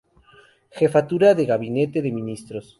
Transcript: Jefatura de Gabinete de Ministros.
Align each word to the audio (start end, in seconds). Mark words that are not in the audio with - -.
Jefatura 0.79 1.29
de 1.35 1.45
Gabinete 1.45 1.99
de 2.01 2.11
Ministros. 2.19 2.67